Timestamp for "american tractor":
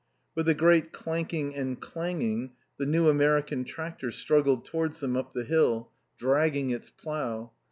3.07-4.09